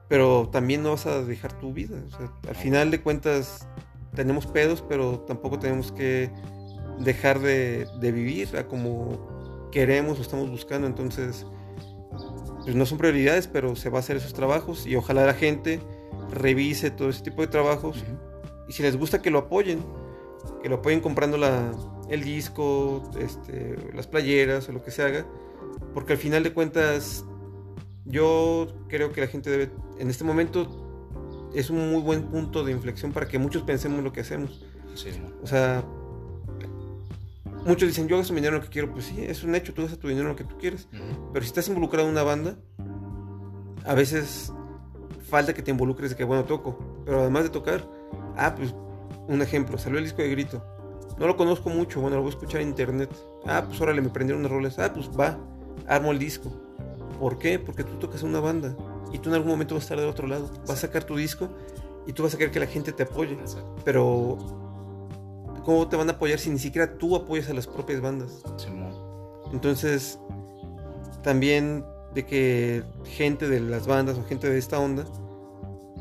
[0.09, 1.97] pero también no vas a dejar tu vida.
[2.07, 3.69] o sea, al final de cuentas
[4.15, 6.31] tenemos pedos, pero tampoco tenemos que
[7.01, 10.87] dejar de, de vivir a como queremos o estamos buscando.
[10.87, 11.47] Entonces,
[12.63, 15.81] pues no son prioridades, pero se va a hacer esos trabajos y ojalá la gente
[16.31, 18.03] revise todo ese tipo de trabajos
[18.69, 19.85] y si les gusta que lo apoyen,
[20.63, 21.73] que lo apoyen comprando la,
[22.09, 25.27] el disco, este, las playeras o lo que se haga,
[25.95, 27.25] porque al final de cuentas
[28.05, 30.87] yo creo que la gente debe, en este momento
[31.55, 34.65] es un muy buen punto de inflexión para que muchos pensemos lo que hacemos.
[34.95, 35.35] Simón.
[35.43, 35.85] O sea,
[37.65, 39.75] muchos dicen, yo gasto mi dinero en lo que quiero, pues sí, es un hecho,
[39.75, 40.89] tú gastas tu dinero en lo que tú quieres.
[41.33, 42.57] Pero si estás involucrado en una banda,
[43.85, 44.53] a veces
[45.29, 46.79] falta que te involucres de que, bueno, toco.
[47.05, 47.89] Pero además de tocar,
[48.37, 48.75] ah, pues,
[49.29, 50.65] un ejemplo, salió el disco de Grito.
[51.19, 53.11] No lo conozco mucho, bueno, lo voy a escuchar en internet.
[53.47, 54.79] Ah, pues órale, me prendieron unas roles.
[54.79, 55.39] Ah, pues va,
[55.87, 56.51] armo el disco.
[57.19, 57.59] ¿Por qué?
[57.59, 58.77] Porque tú tocas en una banda
[59.13, 60.51] y tú en algún momento vas a estar del otro lado.
[60.67, 61.49] Vas a sacar tu disco
[62.07, 63.35] y tú vas a querer que la gente te apoye.
[63.35, 63.77] Exacto.
[63.85, 64.39] Pero,
[65.65, 68.43] ¿cómo te van a apoyar si ni siquiera tú apoyas a las propias bandas?
[68.57, 68.95] Simón.
[69.53, 70.19] Entonces,
[71.23, 75.05] también de que gente de las bandas o gente de esta onda,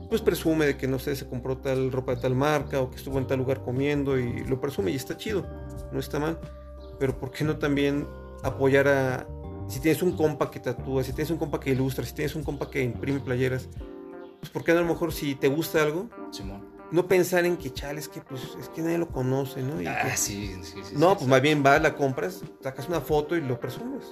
[0.09, 2.97] pues presume de que no sé, se compró tal ropa de tal marca o que
[2.97, 5.45] estuvo en tal lugar comiendo y lo presume y está chido,
[5.91, 6.39] no está mal.
[6.99, 8.07] Pero ¿por qué no también
[8.43, 9.27] apoyar a...
[9.67, 12.43] Si tienes un compa que tatúa, si tienes un compa que ilustra, si tienes un
[12.43, 13.67] compa que imprime playeras,
[14.39, 16.63] pues ¿por qué no a lo mejor si te gusta algo, Simón.
[16.91, 19.81] no pensar en que chale, es que pues es que nadie lo conoce, ¿no?
[19.81, 20.93] Y que- Ah, sí, sí, sí.
[20.95, 21.25] no, sí, pues sí.
[21.27, 24.03] más bien vas, la compras, sacas una foto y lo presumes.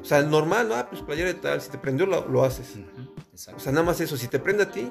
[0.00, 0.74] O sea, normal, ¿no?
[0.74, 2.74] Ah, pues playera de tal, si te prendió lo, lo haces.
[3.32, 3.58] Exacto.
[3.58, 4.90] O sea, nada más eso, si te prende a ti,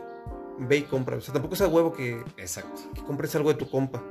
[0.60, 1.18] ve y compra.
[1.18, 2.82] O sea, tampoco es a huevo que, Exacto.
[2.94, 4.02] que compres algo de tu compa.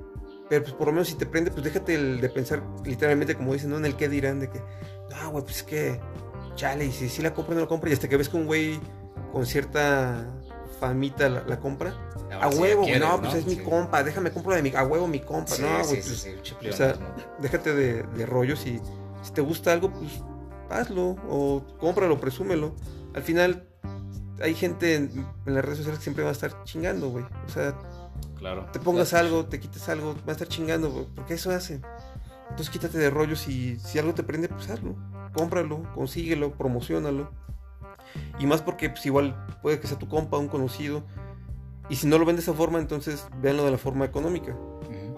[0.48, 3.52] Pero pues por lo menos si te prende, pues déjate el de pensar literalmente como
[3.52, 3.78] dicen, ¿no?
[3.78, 4.60] En el que dirán de que,
[5.10, 6.00] no, güey, pues es que,
[6.54, 8.46] chale, y si, si la compra no la compra, y hasta que ves que un
[8.46, 8.78] güey
[9.32, 10.30] con cierta
[10.78, 11.94] famita la, compra.
[12.40, 15.56] A, huevo, no, pues es mi compa, déjame compro de mi, a huevo mi compa,
[15.58, 16.02] no, güey.
[16.02, 16.28] Pues,
[16.68, 16.94] o sea,
[17.40, 18.80] déjate de, de rollos y
[19.22, 20.20] si te gusta algo, pues
[20.70, 22.74] hazlo o cómpralo, presúmelo.
[23.14, 23.68] Al final
[24.40, 27.24] hay gente en, las redes sociales que siempre va a estar chingando, güey.
[27.46, 27.74] O sea,
[28.36, 31.06] claro, te pongas algo, te quites algo, va a estar chingando, güey.
[31.14, 31.80] Porque eso hace.
[32.50, 34.94] Entonces quítate de rollos y si algo te prende, pues hazlo.
[35.32, 37.30] Cómpralo, consíguelo, promocionalo.
[38.38, 41.02] Y más porque pues igual puede que sea tu compa, un conocido.
[41.88, 44.56] Y si no lo ven de esa forma, entonces véanlo de la forma económica.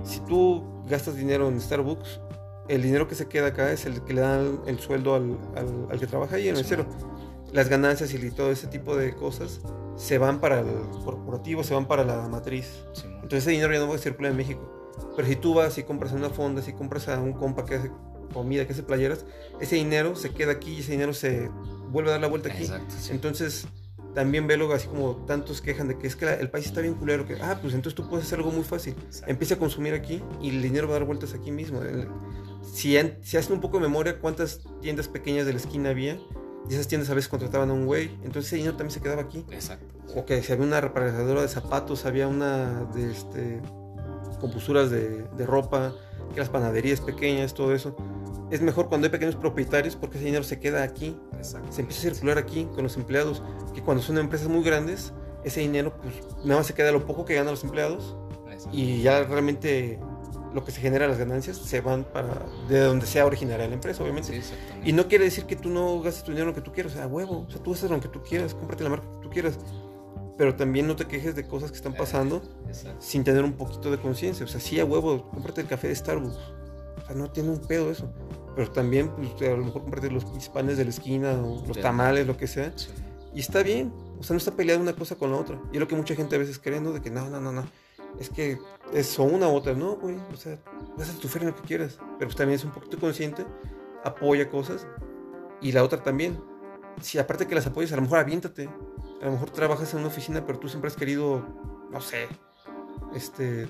[0.04, 2.20] Si tú gastas dinero en Starbucks,
[2.68, 5.38] el dinero que se queda acá es el que le dan el sueldo al,
[5.90, 6.86] al, que trabaja ahí en el cero.
[7.56, 9.62] Las ganancias y todo ese tipo de cosas
[9.96, 10.66] se van para el
[11.02, 12.84] corporativo, se van para la matriz.
[13.14, 14.92] Entonces ese dinero ya no va a circular en México.
[15.16, 17.90] Pero si tú vas y compras una fonda, si compras a un compa que hace
[18.34, 19.24] comida, que hace playeras,
[19.58, 21.50] ese dinero se queda aquí y ese dinero se
[21.88, 22.70] vuelve a dar la vuelta aquí.
[23.08, 23.66] Entonces
[24.14, 27.26] también velo así como tantos quejan de que es que el país está bien culero,
[27.26, 28.94] que, ah, pues entonces tú puedes hacer algo muy fácil.
[29.26, 31.80] Empieza a consumir aquí y el dinero va a dar vueltas aquí mismo
[32.76, 36.18] si, si hacen un poco de memoria, cuántas tiendas pequeñas de la esquina había,
[36.68, 39.22] y esas tiendas a veces contrataban a un güey, entonces ese dinero también se quedaba
[39.22, 39.44] aquí.
[39.50, 39.86] Exacto.
[40.14, 43.60] O que si había una reparadora de zapatos, había una de este,
[44.40, 45.94] composturas de, de ropa,
[46.32, 47.96] que las panaderías pequeñas, todo eso.
[48.50, 51.72] Es mejor cuando hay pequeños propietarios porque ese dinero se queda aquí, Exacto.
[51.72, 53.42] se empieza a circular aquí con los empleados,
[53.74, 55.12] que cuando son empresas muy grandes,
[55.44, 58.16] ese dinero pues nada más se queda lo poco que ganan los empleados
[58.72, 59.98] y ya realmente
[60.56, 64.02] lo que se genera las ganancias se van para de donde sea originaria la empresa,
[64.02, 64.40] obviamente.
[64.82, 66.94] y no quiere decir que tú no gastes tu dinero en lo que tú quieras,
[66.94, 69.30] sea, huevo, o sea, tú gastas lo que tú quieras, cómprate la marca que tú
[69.30, 69.58] quieras.
[70.38, 72.42] Pero también no te quejes de cosas que están eh, pasando
[72.98, 74.44] sin tener un poquito de conciencia.
[74.44, 76.36] O sea, sí, a huevo, cómprate el café de Starbucks.
[76.36, 78.10] O sea, no tiene un pedo eso.
[78.54, 82.26] Pero también, pues, a lo mejor cómprate los panes de la esquina o los tamales,
[82.26, 82.72] lo que sea.
[83.34, 83.92] Y está bien.
[84.18, 85.58] O sea, no está peleada una cosa con la otra.
[85.72, 86.92] Y es lo que mucha gente a veces cree, ¿no?
[86.92, 87.66] De que no, no, no, no
[88.18, 88.58] es que
[88.92, 90.58] es una u otra, no, güey, o sea,
[90.96, 93.44] vas a tu feria lo que quieras, pero pues también es un poquito consciente,
[94.04, 94.86] apoya cosas
[95.60, 96.40] y la otra también.
[97.00, 98.68] Si aparte que las apoyas, a lo mejor aviéntate,
[99.20, 101.44] a lo mejor trabajas en una oficina, pero tú siempre has querido,
[101.90, 102.26] no sé,
[103.14, 103.68] este,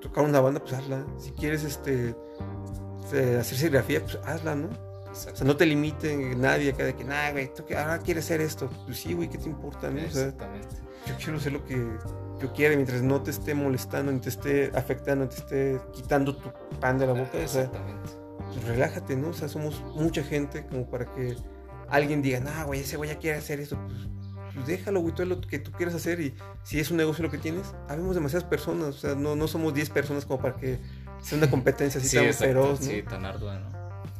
[0.00, 1.04] tocar una banda, pues hazla.
[1.18, 2.14] Si quieres, este,
[3.04, 4.68] este hacer serigrafía, pues hazla, ¿no?
[5.10, 8.40] O sea, no te limite nadie acá de que, nah, güey, tú ahora quieres hacer
[8.40, 8.70] esto.
[8.86, 9.90] Pues sí, güey, ¿qué te importa?
[9.90, 9.98] ¿no?
[9.98, 10.76] Exactamente.
[11.06, 11.76] yo quiero hacer lo que
[12.40, 16.36] yo quiero, mientras no te esté molestando, ni te esté afectando, ni te esté quitando
[16.36, 16.50] tu
[16.80, 17.38] pan de la boca.
[17.44, 19.28] O sea, pues relájate, ¿no?
[19.28, 21.36] O sea, somos mucha gente como para que
[21.88, 23.78] alguien diga, nah, güey, ese güey ya quiere hacer esto.
[23.86, 24.08] Pues,
[24.54, 26.20] pues déjalo, güey, todo lo que tú quieras hacer.
[26.20, 28.88] Y si es un negocio lo que tienes, habemos demasiadas personas.
[28.88, 30.78] O sea, no, no somos 10 personas como para que
[31.20, 32.86] sea una competencia así tan feroz, ¿no?
[32.86, 33.70] Sí, tan ardua, ¿no?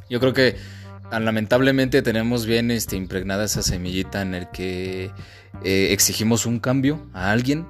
[0.09, 0.55] Yo creo que
[1.11, 5.11] lamentablemente tenemos bien este, impregnada esa semillita en el que
[5.63, 7.65] eh, exigimos un cambio a alguien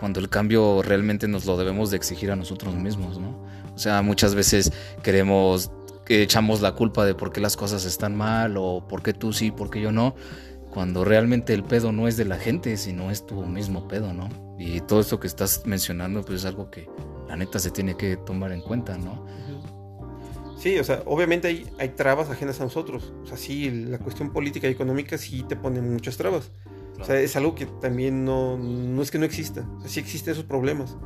[0.00, 3.44] cuando el cambio realmente nos lo debemos de exigir a nosotros mismos, ¿no?
[3.74, 5.70] O sea, muchas veces queremos
[6.06, 9.32] que echamos la culpa de por qué las cosas están mal o por qué tú
[9.32, 10.16] sí, por qué yo no,
[10.70, 14.28] cuando realmente el pedo no es de la gente, sino es tu mismo pedo, ¿no?
[14.58, 16.88] Y todo esto que estás mencionando, pues es algo que
[17.28, 19.26] la neta se tiene que tomar en cuenta, ¿no?
[20.58, 23.12] Sí, o sea, obviamente hay, hay trabas ajenas a nosotros.
[23.22, 26.50] O sea, sí, la cuestión política y económica sí te pone muchas trabas.
[27.00, 29.66] O sea, es algo que también no, no es que no exista.
[29.78, 30.96] O sea, sí existen esos problemas.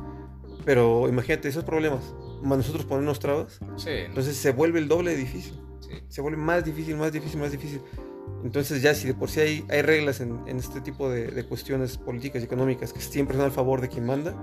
[0.65, 5.59] Pero imagínate, esos problemas, más nosotros ponernos trabas, entonces se vuelve el doble de difícil.
[6.09, 7.81] Se vuelve más difícil, más difícil, más difícil.
[8.43, 11.45] Entonces ya si de por sí hay, hay reglas en, en, este tipo de, de,
[11.45, 14.33] cuestiones políticas y económicas que siempre son al favor de quien manda,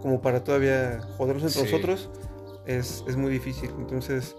[0.00, 2.10] como para todavía jodernos entre nosotros,
[2.66, 3.70] es, es, muy difícil.
[3.78, 4.36] Entonces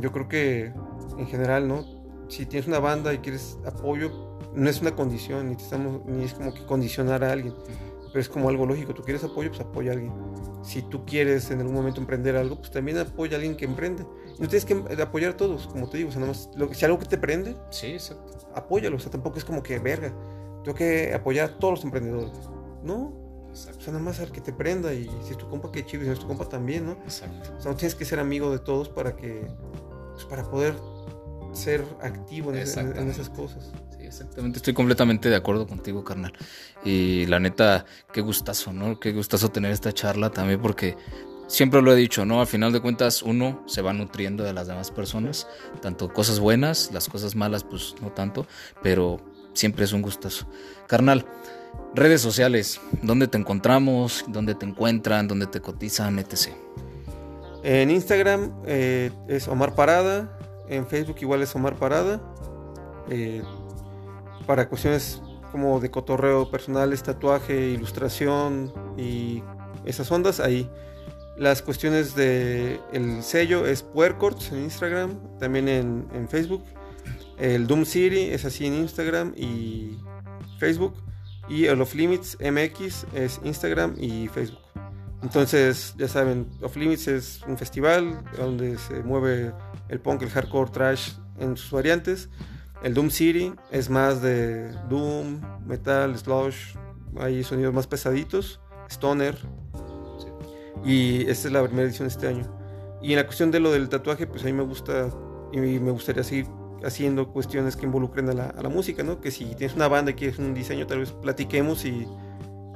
[0.00, 0.72] yo creo que
[1.18, 1.84] en general, ¿no?
[2.28, 4.25] Si tienes una banda y quieres apoyo,
[4.56, 7.54] no es una condición, ni, estamos, ni es como que condicionar a alguien,
[8.08, 8.94] pero es como algo lógico.
[8.94, 10.12] Tú quieres apoyo, pues apoya a alguien.
[10.62, 14.04] Si tú quieres en algún momento emprender algo, pues también apoya a alguien que emprende.
[14.38, 16.84] No tienes que apoyar a todos, como te digo, o sea, nada más, lo, si
[16.84, 18.48] algo que te prende, sí, exacto.
[18.54, 20.12] apóyalo, o sea, tampoco es como que verga.
[20.64, 22.32] Tengo que apoyar a todos los emprendedores.
[22.82, 25.84] No, O sea, nada más al que te prenda y si es tu compa, que
[25.84, 26.92] chido, y si es tu compa también, ¿no?
[26.92, 27.50] Exacto.
[27.58, 29.46] O sea, no tienes que ser amigo de todos para que,
[30.14, 30.74] pues, para poder
[31.52, 33.72] ser activo en, en esas cosas
[34.06, 34.58] exactamente.
[34.58, 36.32] Estoy completamente de acuerdo contigo, carnal.
[36.84, 38.98] Y la neta, qué gustazo, ¿no?
[39.00, 40.96] Qué gustazo tener esta charla también porque
[41.46, 42.40] siempre lo he dicho, ¿no?
[42.40, 45.46] Al final de cuentas uno se va nutriendo de las demás personas,
[45.80, 48.46] tanto cosas buenas, las cosas malas pues no tanto,
[48.82, 49.20] pero
[49.52, 50.46] siempre es un gustazo.
[50.86, 51.26] Carnal,
[51.94, 54.24] redes sociales, ¿dónde te encontramos?
[54.28, 55.28] ¿Dónde te encuentran?
[55.28, 56.18] ¿Dónde te cotizan?
[56.18, 56.48] etc.
[57.62, 60.38] En Instagram eh, es Omar Parada,
[60.68, 62.20] en Facebook igual es Omar Parada.
[63.08, 63.42] Eh,
[64.46, 65.20] para cuestiones
[65.52, 69.42] como de cotorreo personal, es tatuaje, ilustración y
[69.84, 70.68] esas ondas, ahí.
[71.36, 76.64] Las cuestiones de el sello es Puercorts en Instagram, también en, en Facebook.
[77.38, 79.98] El Doom City es así en Instagram y
[80.58, 80.94] Facebook.
[81.48, 84.60] Y el Off Limits MX es Instagram y Facebook.
[85.22, 89.52] Entonces, ya saben, Off Limits es un festival donde se mueve
[89.88, 92.28] el punk, el hardcore, trash en sus variantes.
[92.82, 96.76] El Doom City es más de Doom, Metal, Slush,
[97.18, 98.60] hay sonidos más pesaditos,
[98.90, 99.36] Stoner.
[100.84, 102.44] Y esta es la primera edición de este año.
[103.02, 105.08] Y en la cuestión de lo del tatuaje, pues a mí me gusta
[105.52, 106.46] y me gustaría seguir
[106.84, 109.20] haciendo cuestiones que involucren a la, música, ¿no?
[109.20, 112.06] Que si tienes una banda y quieres un diseño, tal vez platiquemos y,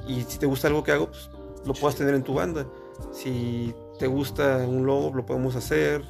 [0.07, 1.29] y si te gusta algo que hago, pues
[1.65, 2.65] lo puedas tener en tu banda.
[3.11, 6.03] Si te gusta un logo, lo podemos hacer.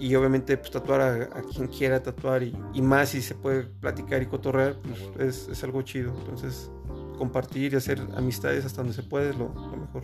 [0.00, 4.26] Y obviamente, pues tatuar a, quien quiera tatuar y, más si se puede platicar y
[4.26, 4.76] cotorrear,
[5.14, 6.12] pues es, algo chido.
[6.20, 6.70] Entonces,
[7.18, 10.02] compartir y hacer amistades hasta donde se puede es lo, mejor.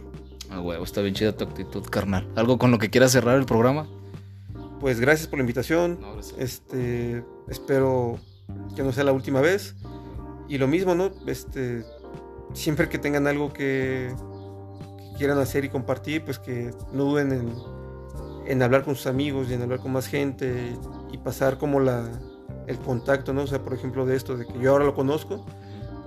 [0.51, 2.29] Ah, huevo, está bien chida tu actitud, carnal.
[2.37, 3.87] ¿Algo con lo que quieras cerrar el programa?
[4.81, 5.99] pues gracias por la invitación.
[6.39, 8.19] este, espero
[8.77, 9.75] que no sea la última vez.
[10.49, 11.11] Y lo mismo, ¿no?
[11.27, 11.85] Este,
[12.53, 14.15] siempre que tengan algo que,
[15.17, 17.53] quieran hacer y compartir, pues que no duden en,
[18.47, 20.75] en, hablar con sus amigos y en hablar con más gente
[21.13, 22.09] y pasar como la,
[22.67, 23.43] el contacto, ¿no?
[23.43, 25.45] O sea, por ejemplo, de esto, de que yo ahora lo conozco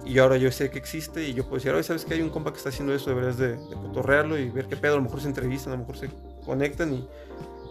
[0.06, 2.30] y ahora yo sé que existe y yo puedo decir, oye, ¿sabes que hay un
[2.30, 3.10] compa que está haciendo esto?
[3.10, 5.82] Deberías de, de cotorrearlo y ver qué pedo, a lo mejor se entrevistan, a lo
[5.82, 6.10] mejor se
[6.46, 7.08] conectan y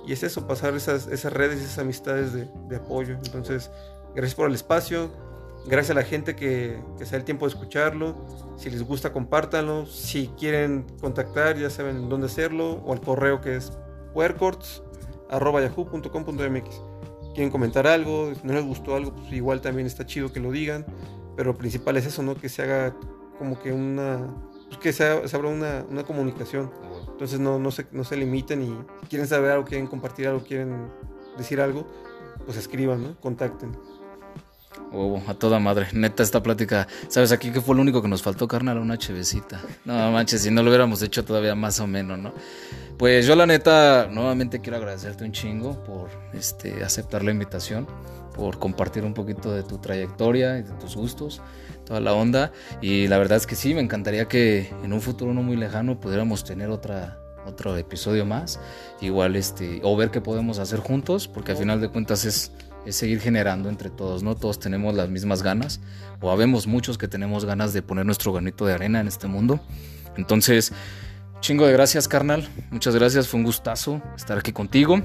[0.08, 3.16] y es eso, pasar esas, esas redes, esas amistades de, de, apoyo.
[3.22, 3.70] Entonces,
[4.14, 5.10] gracias por el espacio,
[5.66, 8.16] gracias a la gente que, que se da el tiempo de escucharlo.
[8.56, 9.84] Si les gusta, compártanlo.
[9.84, 13.70] Si quieren contactar, ya saben dónde hacerlo, o al correo que es
[14.12, 16.82] puercorts.yahoo.com.mx.
[17.34, 20.84] Quieren comentar algo, no les gustó algo, pues igual también está chido que lo digan.
[21.36, 22.34] Pero lo principal es eso, ¿no?
[22.34, 22.96] Que se haga
[23.38, 24.34] como que una.
[24.68, 26.70] Pues que se, se abra una, una comunicación
[27.18, 30.44] entonces no, no, se, no se limiten y si quieren saber algo, quieren compartir algo,
[30.44, 30.88] quieren
[31.36, 31.84] decir algo,
[32.46, 33.20] pues escriban, ¿no?
[33.20, 33.72] Contacten.
[34.92, 35.88] Oh, a toda madre.
[35.92, 36.88] Neta, esta plática.
[37.08, 38.78] ¿Sabes aquí que fue lo único que nos faltó, carnal?
[38.78, 39.60] Una chevecita.
[39.84, 42.32] No manches, si no lo hubiéramos hecho todavía más o menos, ¿no?
[42.96, 47.86] Pues yo, la neta, nuevamente quiero agradecerte un chingo por este, aceptar la invitación,
[48.34, 51.40] por compartir un poquito de tu trayectoria y de tus gustos
[51.88, 52.52] toda la onda.
[52.80, 55.98] Y la verdad es que sí, me encantaría que en un futuro no muy lejano
[55.98, 58.60] pudiéramos tener otra, otro episodio más.
[59.00, 62.52] Igual, este, o ver qué podemos hacer juntos, porque al final de cuentas es,
[62.86, 64.34] es seguir generando entre todos, ¿no?
[64.34, 65.80] Todos tenemos las mismas ganas,
[66.20, 69.60] o habemos muchos que tenemos ganas de poner nuestro granito de arena en este mundo.
[70.16, 70.72] Entonces,
[71.40, 72.48] chingo de gracias, carnal.
[72.70, 75.00] Muchas gracias, fue un gustazo estar aquí contigo.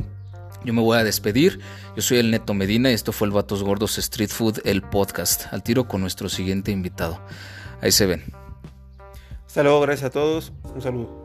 [0.64, 1.60] Yo me voy a despedir.
[1.96, 5.52] Yo soy el Neto Medina y esto fue el Vatos Gordos Street Food, el podcast.
[5.52, 7.20] Al tiro con nuestro siguiente invitado.
[7.82, 8.24] Ahí se ven.
[9.46, 10.54] Hasta luego, gracias a todos.
[10.74, 11.23] Un saludo.